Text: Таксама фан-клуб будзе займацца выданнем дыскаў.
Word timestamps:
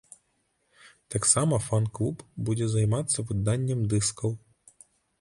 Таксама 1.15 1.59
фан-клуб 1.67 2.25
будзе 2.49 2.73
займацца 2.75 3.29
выданнем 3.31 3.79
дыскаў. 3.93 4.39